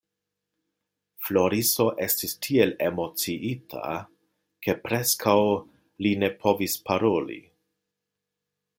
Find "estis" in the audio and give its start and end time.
2.05-2.33